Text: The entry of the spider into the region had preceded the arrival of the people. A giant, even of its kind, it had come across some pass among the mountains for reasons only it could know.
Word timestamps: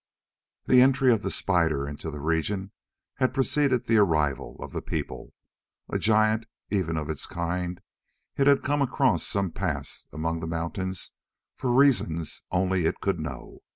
The 0.65 0.81
entry 0.81 1.11
of 1.13 1.21
the 1.21 1.29
spider 1.29 1.87
into 1.87 2.09
the 2.09 2.19
region 2.19 2.71
had 3.17 3.35
preceded 3.35 3.85
the 3.85 3.97
arrival 3.97 4.55
of 4.59 4.71
the 4.71 4.81
people. 4.81 5.31
A 5.89 5.99
giant, 5.99 6.47
even 6.71 6.97
of 6.97 7.07
its 7.07 7.27
kind, 7.27 7.79
it 8.35 8.47
had 8.47 8.63
come 8.63 8.81
across 8.81 9.21
some 9.21 9.51
pass 9.51 10.07
among 10.11 10.39
the 10.39 10.47
mountains 10.47 11.11
for 11.55 11.71
reasons 11.71 12.41
only 12.51 12.87
it 12.87 12.99
could 12.99 13.19
know. 13.19 13.59